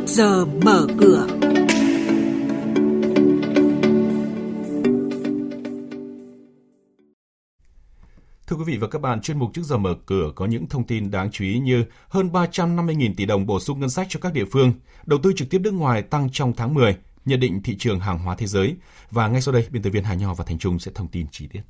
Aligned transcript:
trước 0.00 0.06
giờ 0.06 0.44
mở 0.44 0.86
cửa. 0.98 1.26
Thưa 8.46 8.56
quý 8.56 8.64
vị 8.66 8.76
và 8.76 8.88
các 8.88 9.00
bạn, 9.00 9.20
chuyên 9.20 9.38
mục 9.38 9.50
trước 9.54 9.62
giờ 9.62 9.76
mở 9.76 9.94
cửa 10.06 10.32
có 10.34 10.46
những 10.46 10.66
thông 10.66 10.86
tin 10.86 11.10
đáng 11.10 11.30
chú 11.30 11.44
ý 11.44 11.58
như 11.58 11.84
hơn 12.08 12.28
350.000 12.32 13.14
tỷ 13.16 13.26
đồng 13.26 13.46
bổ 13.46 13.60
sung 13.60 13.80
ngân 13.80 13.90
sách 13.90 14.06
cho 14.10 14.20
các 14.20 14.32
địa 14.32 14.44
phương, 14.52 14.72
đầu 15.06 15.18
tư 15.22 15.32
trực 15.36 15.50
tiếp 15.50 15.58
nước 15.58 15.74
ngoài 15.74 16.02
tăng 16.02 16.28
trong 16.32 16.52
tháng 16.56 16.74
10, 16.74 16.96
nhận 17.24 17.40
định 17.40 17.62
thị 17.62 17.76
trường 17.78 18.00
hàng 18.00 18.18
hóa 18.18 18.36
thế 18.36 18.46
giới. 18.46 18.76
Và 19.10 19.28
ngay 19.28 19.42
sau 19.42 19.54
đây, 19.54 19.66
biên 19.70 19.82
tập 19.82 19.90
viên 19.90 20.04
Hà 20.04 20.14
Nho 20.14 20.34
và 20.34 20.44
Thành 20.44 20.58
Trung 20.58 20.78
sẽ 20.78 20.90
thông 20.94 21.08
tin 21.08 21.26
chi 21.30 21.46
tiết. 21.46 21.60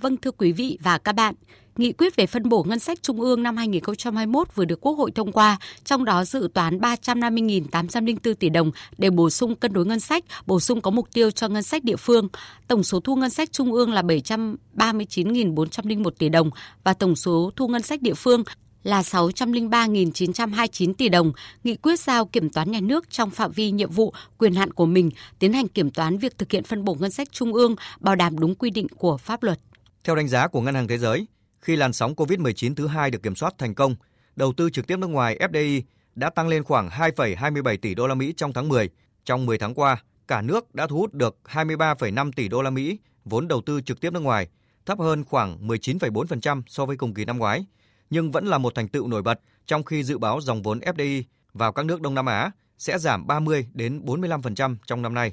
Vâng 0.00 0.16
thưa 0.16 0.30
quý 0.30 0.52
vị 0.52 0.78
và 0.82 0.98
các 0.98 1.12
bạn, 1.12 1.34
Nghị 1.78 1.92
quyết 1.92 2.16
về 2.16 2.26
phân 2.26 2.48
bổ 2.48 2.62
ngân 2.62 2.78
sách 2.78 3.02
trung 3.02 3.20
ương 3.20 3.42
năm 3.42 3.56
2021 3.56 4.54
vừa 4.54 4.64
được 4.64 4.80
Quốc 4.80 4.92
hội 4.92 5.10
thông 5.10 5.32
qua, 5.32 5.58
trong 5.84 6.04
đó 6.04 6.24
dự 6.24 6.48
toán 6.54 6.78
350.804 6.78 8.34
tỷ 8.34 8.48
đồng 8.48 8.70
để 8.98 9.10
bổ 9.10 9.30
sung 9.30 9.56
cân 9.56 9.72
đối 9.72 9.86
ngân 9.86 10.00
sách, 10.00 10.24
bổ 10.46 10.60
sung 10.60 10.80
có 10.80 10.90
mục 10.90 11.08
tiêu 11.14 11.30
cho 11.30 11.48
ngân 11.48 11.62
sách 11.62 11.84
địa 11.84 11.96
phương. 11.96 12.28
Tổng 12.68 12.82
số 12.82 13.00
thu 13.00 13.16
ngân 13.16 13.30
sách 13.30 13.52
trung 13.52 13.72
ương 13.72 13.92
là 13.92 14.02
739.401 14.02 16.10
tỷ 16.10 16.28
đồng 16.28 16.50
và 16.84 16.94
tổng 16.94 17.16
số 17.16 17.50
thu 17.56 17.68
ngân 17.68 17.82
sách 17.82 18.02
địa 18.02 18.14
phương 18.14 18.44
là 18.82 19.02
603.929 19.02 20.94
tỷ 20.94 21.08
đồng, 21.08 21.32
nghị 21.64 21.76
quyết 21.76 22.00
giao 22.00 22.26
kiểm 22.26 22.50
toán 22.50 22.70
nhà 22.70 22.80
nước 22.80 23.10
trong 23.10 23.30
phạm 23.30 23.52
vi 23.52 23.70
nhiệm 23.70 23.90
vụ, 23.90 24.12
quyền 24.38 24.54
hạn 24.54 24.72
của 24.72 24.86
mình 24.86 25.10
tiến 25.38 25.52
hành 25.52 25.68
kiểm 25.68 25.90
toán 25.90 26.18
việc 26.18 26.38
thực 26.38 26.52
hiện 26.52 26.64
phân 26.64 26.84
bổ 26.84 26.94
ngân 26.94 27.10
sách 27.10 27.32
trung 27.32 27.54
ương 27.54 27.76
bảo 28.00 28.16
đảm 28.16 28.38
đúng 28.38 28.54
quy 28.54 28.70
định 28.70 28.88
của 28.88 29.16
pháp 29.16 29.42
luật. 29.42 29.60
Theo 30.04 30.16
đánh 30.16 30.28
giá 30.28 30.48
của 30.48 30.60
Ngân 30.60 30.74
hàng 30.74 30.88
Thế 30.88 30.98
giới, 30.98 31.26
khi 31.60 31.76
làn 31.76 31.92
sóng 31.92 32.14
COVID-19 32.14 32.74
thứ 32.74 32.86
hai 32.86 33.10
được 33.10 33.22
kiểm 33.22 33.34
soát 33.34 33.54
thành 33.58 33.74
công, 33.74 33.96
đầu 34.36 34.52
tư 34.52 34.70
trực 34.70 34.86
tiếp 34.86 34.96
nước 34.96 35.06
ngoài 35.06 35.38
FDI 35.40 35.82
đã 36.14 36.30
tăng 36.30 36.48
lên 36.48 36.64
khoảng 36.64 36.88
2,27 36.88 37.76
tỷ 37.82 37.94
đô 37.94 38.06
la 38.06 38.14
Mỹ 38.14 38.34
trong 38.36 38.52
tháng 38.52 38.68
10. 38.68 38.90
Trong 39.24 39.46
10 39.46 39.58
tháng 39.58 39.74
qua, 39.74 40.02
cả 40.28 40.42
nước 40.42 40.74
đã 40.74 40.86
thu 40.86 40.96
hút 40.96 41.14
được 41.14 41.36
23,5 41.44 42.32
tỷ 42.32 42.48
đô 42.48 42.62
la 42.62 42.70
Mỹ 42.70 42.98
vốn 43.24 43.48
đầu 43.48 43.62
tư 43.66 43.80
trực 43.80 44.00
tiếp 44.00 44.12
nước 44.12 44.20
ngoài, 44.20 44.48
thấp 44.86 44.98
hơn 44.98 45.24
khoảng 45.24 45.68
19,4% 45.68 46.62
so 46.66 46.86
với 46.86 46.96
cùng 46.96 47.14
kỳ 47.14 47.24
năm 47.24 47.38
ngoái, 47.38 47.66
nhưng 48.10 48.32
vẫn 48.32 48.46
là 48.46 48.58
một 48.58 48.74
thành 48.74 48.88
tựu 48.88 49.08
nổi 49.08 49.22
bật 49.22 49.40
trong 49.66 49.84
khi 49.84 50.02
dự 50.02 50.18
báo 50.18 50.40
dòng 50.40 50.62
vốn 50.62 50.78
FDI 50.78 51.22
vào 51.52 51.72
các 51.72 51.86
nước 51.86 52.00
Đông 52.00 52.14
Nam 52.14 52.26
Á 52.26 52.50
sẽ 52.78 52.98
giảm 52.98 53.26
30 53.26 53.66
đến 53.72 54.02
45% 54.04 54.76
trong 54.86 55.02
năm 55.02 55.14
nay. 55.14 55.32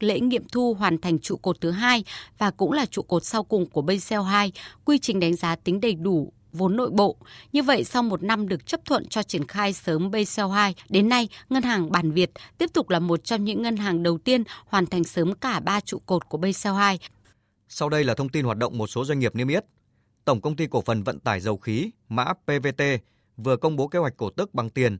lễ 0.00 0.20
nghiệm 0.20 0.48
thu 0.48 0.74
hoàn 0.74 0.98
thành 0.98 1.18
trụ 1.18 1.36
cột 1.36 1.60
thứ 1.60 1.70
hai 1.70 2.04
và 2.38 2.50
cũng 2.50 2.72
là 2.72 2.86
trụ 2.86 3.02
cột 3.02 3.24
sau 3.24 3.44
cùng 3.44 3.66
của 3.66 3.82
Basel 3.82 4.20
2, 4.22 4.52
quy 4.84 4.98
trình 4.98 5.20
đánh 5.20 5.36
giá 5.36 5.56
tính 5.56 5.80
đầy 5.80 5.94
đủ 5.94 6.32
vốn 6.52 6.76
nội 6.76 6.90
bộ. 6.90 7.16
Như 7.52 7.62
vậy, 7.62 7.84
sau 7.84 8.02
một 8.02 8.22
năm 8.22 8.48
được 8.48 8.66
chấp 8.66 8.80
thuận 8.84 9.08
cho 9.08 9.22
triển 9.22 9.46
khai 9.46 9.72
sớm 9.72 10.10
Basel 10.10 10.46
2, 10.52 10.74
đến 10.88 11.08
nay, 11.08 11.28
Ngân 11.48 11.62
hàng 11.62 11.92
Bản 11.92 12.12
Việt 12.12 12.30
tiếp 12.58 12.70
tục 12.72 12.90
là 12.90 12.98
một 12.98 13.24
trong 13.24 13.44
những 13.44 13.62
ngân 13.62 13.76
hàng 13.76 14.02
đầu 14.02 14.18
tiên 14.18 14.44
hoàn 14.66 14.86
thành 14.86 15.04
sớm 15.04 15.34
cả 15.34 15.60
ba 15.60 15.80
trụ 15.80 15.98
cột 16.06 16.28
của 16.28 16.38
Basel 16.38 16.74
2. 16.74 16.98
Sau 17.68 17.88
đây 17.88 18.04
là 18.04 18.14
thông 18.14 18.28
tin 18.28 18.44
hoạt 18.44 18.58
động 18.58 18.78
một 18.78 18.86
số 18.86 19.04
doanh 19.04 19.18
nghiệp 19.18 19.34
niêm 19.34 19.48
yết. 19.48 19.64
Tổng 20.24 20.40
công 20.40 20.56
ty 20.56 20.66
cổ 20.66 20.80
phần 20.80 21.02
vận 21.02 21.20
tải 21.20 21.40
dầu 21.40 21.56
khí 21.56 21.90
mã 22.08 22.24
PVT 22.24 22.82
vừa 23.36 23.56
công 23.56 23.76
bố 23.76 23.88
kế 23.88 23.98
hoạch 23.98 24.16
cổ 24.16 24.30
tức 24.30 24.54
bằng 24.54 24.70
tiền 24.70 24.98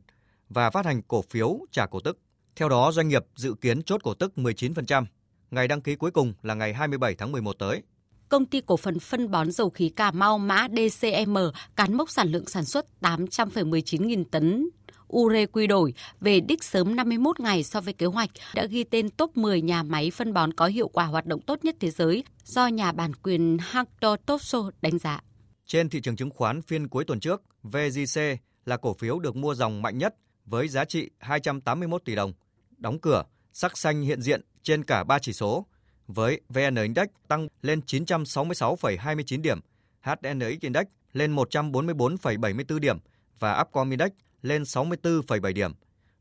và 0.49 0.69
phát 0.69 0.85
hành 0.85 1.01
cổ 1.01 1.21
phiếu 1.21 1.59
trả 1.71 1.85
cổ 1.85 1.99
tức. 1.99 2.19
Theo 2.55 2.69
đó, 2.69 2.91
doanh 2.91 3.07
nghiệp 3.07 3.25
dự 3.35 3.53
kiến 3.53 3.83
chốt 3.83 4.03
cổ 4.03 4.13
tức 4.13 4.33
19%. 4.35 5.05
Ngày 5.51 5.67
đăng 5.67 5.81
ký 5.81 5.95
cuối 5.95 6.11
cùng 6.11 6.33
là 6.43 6.53
ngày 6.53 6.73
27 6.73 7.15
tháng 7.15 7.31
11 7.31 7.53
tới. 7.53 7.83
Công 8.29 8.45
ty 8.45 8.61
cổ 8.61 8.77
phần 8.77 8.99
phân 8.99 9.31
bón 9.31 9.51
dầu 9.51 9.69
khí 9.69 9.89
Cà 9.89 10.11
Mau 10.11 10.37
mã 10.37 10.67
DCM 10.67 11.37
cán 11.75 11.93
mốc 11.93 12.09
sản 12.09 12.27
lượng 12.27 12.47
sản 12.47 12.65
xuất 12.65 12.85
800,19 13.01 14.05
nghìn 14.05 14.25
tấn 14.25 14.69
ure 15.13 15.45
quy 15.45 15.67
đổi 15.67 15.93
về 16.21 16.39
đích 16.39 16.63
sớm 16.63 16.95
51 16.95 17.39
ngày 17.39 17.63
so 17.63 17.81
với 17.81 17.93
kế 17.93 18.05
hoạch 18.05 18.29
đã 18.53 18.65
ghi 18.65 18.83
tên 18.83 19.09
top 19.09 19.37
10 19.37 19.61
nhà 19.61 19.83
máy 19.83 20.11
phân 20.11 20.33
bón 20.33 20.53
có 20.53 20.65
hiệu 20.65 20.87
quả 20.87 21.05
hoạt 21.05 21.25
động 21.25 21.41
tốt 21.41 21.59
nhất 21.63 21.75
thế 21.79 21.91
giới 21.91 22.23
do 22.43 22.67
nhà 22.67 22.91
bản 22.91 23.11
quyền 23.13 23.57
Hector 23.71 24.19
Topso 24.25 24.71
đánh 24.81 24.99
giá. 24.99 25.19
Trên 25.65 25.89
thị 25.89 26.01
trường 26.01 26.15
chứng 26.15 26.29
khoán 26.29 26.61
phiên 26.61 26.87
cuối 26.87 27.05
tuần 27.05 27.19
trước, 27.19 27.41
VGC 27.63 28.21
là 28.65 28.77
cổ 28.77 28.93
phiếu 28.93 29.19
được 29.19 29.35
mua 29.35 29.55
dòng 29.55 29.81
mạnh 29.81 29.97
nhất 29.97 30.15
với 30.45 30.67
giá 30.67 30.85
trị 30.85 31.09
281 31.19 32.05
tỷ 32.05 32.15
đồng. 32.15 32.33
Đóng 32.77 32.99
cửa, 32.99 33.23
sắc 33.53 33.77
xanh 33.77 34.01
hiện 34.01 34.21
diện 34.21 34.41
trên 34.63 34.83
cả 34.83 35.03
ba 35.03 35.19
chỉ 35.19 35.33
số, 35.33 35.65
với 36.07 36.41
VN 36.49 36.75
Index 36.75 37.07
tăng 37.27 37.47
lên 37.61 37.79
966,29 37.87 39.41
điểm, 39.41 39.59
HNX 40.01 40.59
Index 40.61 40.85
lên 41.13 41.35
144,74 41.35 42.79
điểm 42.79 42.97
và 43.39 43.61
Upcom 43.61 43.89
Index 43.89 44.09
lên 44.41 44.63
64,7 44.63 45.53
điểm. 45.53 45.71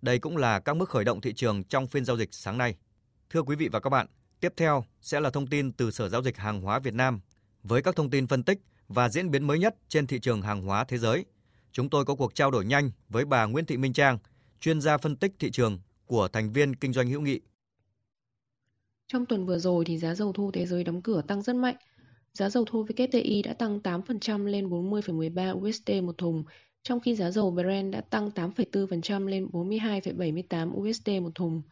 Đây 0.03 0.19
cũng 0.19 0.37
là 0.37 0.61
các 0.61 0.77
mức 0.77 0.89
khởi 0.89 1.05
động 1.05 1.21
thị 1.21 1.33
trường 1.33 1.65
trong 1.65 1.87
phiên 1.87 2.05
giao 2.05 2.17
dịch 2.17 2.29
sáng 2.33 2.59
nay. 2.59 2.77
Thưa 3.31 3.43
quý 3.43 3.57
vị 3.57 3.69
và 3.69 3.81
các 3.81 3.91
bạn, 3.91 4.07
tiếp 4.41 4.53
theo 4.57 4.85
sẽ 5.01 5.21
là 5.21 5.31
thông 5.31 5.47
tin 5.47 5.73
từ 5.73 5.91
Sở 5.91 6.09
Giao 6.09 6.23
dịch 6.23 6.37
Hàng 6.37 6.61
hóa 6.61 6.79
Việt 6.79 6.95
Nam 6.95 7.21
với 7.63 7.83
các 7.83 7.97
thông 7.97 8.11
tin 8.11 8.27
phân 8.27 8.43
tích 8.43 8.59
và 8.89 9.09
diễn 9.09 9.31
biến 9.31 9.47
mới 9.47 9.59
nhất 9.59 9.75
trên 9.89 10.07
thị 10.07 10.19
trường 10.19 10.43
hàng 10.43 10.63
hóa 10.63 10.85
thế 10.85 10.99
giới. 10.99 11.25
Chúng 11.73 11.91
tôi 11.91 12.05
có 12.05 12.15
cuộc 12.15 12.35
trao 12.35 12.51
đổi 12.51 12.65
nhanh 12.65 12.91
với 13.09 13.25
bà 13.25 13.45
Nguyễn 13.45 13.67
Thị 13.67 13.77
Minh 13.77 13.93
Trang, 13.93 14.19
chuyên 14.61 14.81
gia 14.81 14.99
phân 14.99 15.17
tích 15.17 15.33
thị 15.39 15.51
trường 15.51 15.79
của 16.07 16.29
thành 16.29 16.53
viên 16.53 16.75
kinh 16.77 16.93
doanh 16.93 17.09
hữu 17.09 17.21
nghị. 17.21 17.41
Trong 19.07 19.27
tuần 19.27 19.47
vừa 19.47 19.59
rồi 19.59 19.85
thì 19.85 19.99
giá 19.99 20.15
dầu 20.15 20.33
thô 20.33 20.51
thế 20.51 20.67
giới 20.67 20.85
đóng 20.85 21.03
cửa 21.03 21.23
tăng 21.23 21.43
rất 21.43 21.57
mạnh. 21.57 21.77
Giá 22.33 22.51
dầu 22.51 22.65
thô 22.65 22.85
WTI 22.85 23.43
đã 23.45 23.53
tăng 23.53 23.79
8% 23.79 24.47
lên 24.47 24.69
40,13 24.69 25.69
USD 25.69 25.91
một 26.03 26.19
thùng, 26.19 26.45
trong 26.83 27.01
khi 27.01 27.15
giá 27.15 27.31
dầu 27.31 27.51
Brent 27.51 27.93
đã 27.93 28.01
tăng 28.01 28.31
8,4% 28.31 29.27
lên 29.27 29.47
42,78 29.53 30.75
USD 30.81 31.09
một 31.23 31.35
thùng. 31.35 31.63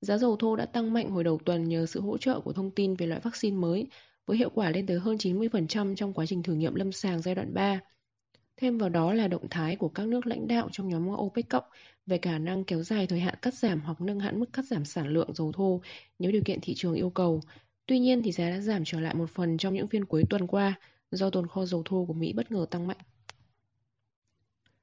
Giá 0.00 0.18
dầu 0.18 0.36
thô 0.36 0.56
đã 0.56 0.66
tăng 0.66 0.92
mạnh 0.92 1.10
hồi 1.10 1.24
đầu 1.24 1.40
tuần 1.44 1.64
nhờ 1.64 1.86
sự 1.86 2.00
hỗ 2.00 2.18
trợ 2.18 2.40
của 2.40 2.52
thông 2.52 2.70
tin 2.70 2.94
về 2.94 3.06
loại 3.06 3.20
vaccine 3.24 3.56
mới, 3.56 3.86
với 4.26 4.36
hiệu 4.36 4.50
quả 4.54 4.70
lên 4.70 4.86
tới 4.86 4.98
hơn 4.98 5.16
90% 5.16 5.94
trong 5.94 6.12
quá 6.12 6.26
trình 6.26 6.42
thử 6.42 6.54
nghiệm 6.54 6.74
lâm 6.74 6.92
sàng 6.92 7.22
giai 7.22 7.34
đoạn 7.34 7.54
3. 7.54 7.80
Thêm 8.60 8.78
vào 8.78 8.88
đó 8.88 9.12
là 9.12 9.28
động 9.28 9.48
thái 9.50 9.76
của 9.76 9.88
các 9.88 10.06
nước 10.08 10.26
lãnh 10.26 10.48
đạo 10.48 10.68
trong 10.72 10.88
nhóm 10.88 11.08
OPEC 11.08 11.48
cộng 11.48 11.64
về 12.06 12.18
khả 12.22 12.38
năng 12.38 12.64
kéo 12.64 12.82
dài 12.82 13.06
thời 13.06 13.20
hạn 13.20 13.34
cắt 13.42 13.54
giảm 13.54 13.80
hoặc 13.80 14.00
nâng 14.00 14.20
hạn 14.20 14.40
mức 14.40 14.52
cắt 14.52 14.64
giảm 14.64 14.84
sản 14.84 15.08
lượng 15.08 15.34
dầu 15.34 15.52
thô 15.52 15.80
nếu 16.18 16.32
điều 16.32 16.42
kiện 16.44 16.58
thị 16.62 16.74
trường 16.76 16.94
yêu 16.94 17.10
cầu. 17.10 17.40
Tuy 17.86 17.98
nhiên 17.98 18.22
thì 18.22 18.32
giá 18.32 18.50
đã 18.50 18.60
giảm 18.60 18.84
trở 18.84 19.00
lại 19.00 19.14
một 19.14 19.30
phần 19.30 19.58
trong 19.58 19.74
những 19.74 19.88
phiên 19.88 20.04
cuối 20.04 20.22
tuần 20.30 20.46
qua 20.46 20.74
do 21.10 21.30
tồn 21.30 21.46
kho 21.46 21.64
dầu 21.64 21.82
thô 21.84 22.04
của 22.04 22.12
Mỹ 22.12 22.32
bất 22.32 22.52
ngờ 22.52 22.66
tăng 22.70 22.86
mạnh. 22.86 22.96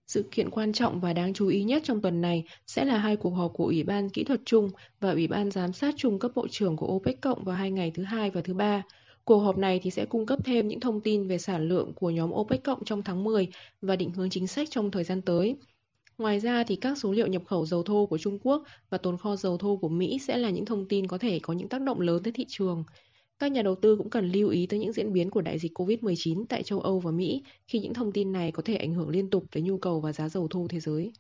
Sự 0.07 0.25
kiện 0.31 0.49
quan 0.49 0.73
trọng 0.73 0.99
và 0.99 1.13
đáng 1.13 1.33
chú 1.33 1.47
ý 1.47 1.63
nhất 1.63 1.81
trong 1.85 2.01
tuần 2.01 2.21
này 2.21 2.43
sẽ 2.67 2.85
là 2.85 2.97
hai 2.97 3.15
cuộc 3.15 3.31
họp 3.31 3.53
của 3.53 3.65
Ủy 3.65 3.83
ban 3.83 4.09
Kỹ 4.09 4.23
thuật 4.23 4.41
chung 4.45 4.71
và 4.99 5.11
Ủy 5.11 5.27
ban 5.27 5.51
Giám 5.51 5.73
sát 5.73 5.93
chung 5.97 6.19
cấp 6.19 6.31
bộ 6.35 6.47
trưởng 6.47 6.77
của 6.77 6.87
OPEC 6.87 7.21
cộng 7.21 7.43
vào 7.43 7.55
hai 7.55 7.71
ngày 7.71 7.91
thứ 7.95 8.03
hai 8.03 8.31
và 8.31 8.41
thứ 8.41 8.53
ba. 8.53 8.83
Cuộc 9.25 9.39
họp 9.39 9.57
này 9.57 9.79
thì 9.83 9.91
sẽ 9.91 10.05
cung 10.05 10.25
cấp 10.25 10.39
thêm 10.45 10.67
những 10.67 10.79
thông 10.79 11.01
tin 11.01 11.27
về 11.27 11.37
sản 11.37 11.67
lượng 11.67 11.93
của 11.95 12.09
nhóm 12.09 12.31
OPEC 12.33 12.63
cộng 12.63 12.85
trong 12.85 13.03
tháng 13.03 13.23
10 13.23 13.47
và 13.81 13.95
định 13.95 14.11
hướng 14.11 14.29
chính 14.29 14.47
sách 14.47 14.67
trong 14.71 14.91
thời 14.91 15.03
gian 15.03 15.21
tới. 15.21 15.55
Ngoài 16.17 16.39
ra 16.39 16.63
thì 16.63 16.75
các 16.75 16.97
số 16.97 17.11
liệu 17.11 17.27
nhập 17.27 17.41
khẩu 17.45 17.65
dầu 17.65 17.83
thô 17.83 18.05
của 18.05 18.17
Trung 18.17 18.39
Quốc 18.43 18.63
và 18.89 18.97
tồn 18.97 19.17
kho 19.17 19.35
dầu 19.35 19.57
thô 19.57 19.77
của 19.77 19.89
Mỹ 19.89 20.19
sẽ 20.19 20.37
là 20.37 20.49
những 20.49 20.65
thông 20.65 20.87
tin 20.87 21.07
có 21.07 21.17
thể 21.17 21.39
có 21.39 21.53
những 21.53 21.69
tác 21.69 21.81
động 21.81 22.01
lớn 22.01 22.23
tới 22.23 22.33
thị 22.33 22.45
trường. 22.47 22.83
Các 23.39 23.51
nhà 23.51 23.61
đầu 23.61 23.75
tư 23.75 23.95
cũng 23.95 24.09
cần 24.09 24.31
lưu 24.31 24.49
ý 24.49 24.67
tới 24.67 24.79
những 24.79 24.93
diễn 24.93 25.13
biến 25.13 25.29
của 25.29 25.41
đại 25.41 25.59
dịch 25.59 25.71
COVID-19 25.79 26.45
tại 26.49 26.63
châu 26.63 26.79
Âu 26.79 26.99
và 26.99 27.11
Mỹ 27.11 27.43
khi 27.67 27.79
những 27.79 27.93
thông 27.93 28.11
tin 28.11 28.31
này 28.31 28.51
có 28.51 28.63
thể 28.65 28.75
ảnh 28.75 28.93
hưởng 28.93 29.09
liên 29.09 29.29
tục 29.29 29.43
tới 29.51 29.63
nhu 29.63 29.77
cầu 29.77 30.01
và 30.01 30.13
giá 30.13 30.29
dầu 30.29 30.47
thô 30.47 30.67
thế 30.69 30.79
giới. 30.79 31.11